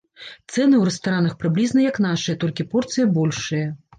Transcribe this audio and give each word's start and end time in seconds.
Цэны 0.53 0.75
ў 0.77 0.79
рэстаранах 0.89 1.35
прыблізна 1.43 1.85
як 1.91 2.01
нашыя, 2.07 2.39
толькі 2.45 2.65
порцыі 2.75 3.09
большыя. 3.21 3.67